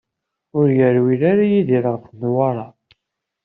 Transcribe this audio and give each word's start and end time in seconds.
Ur 0.57 0.67
yerwil 0.77 1.21
ara 1.31 1.45
Yidir 1.51 1.83
ɣef 1.93 2.03
Newwara. 2.19 2.67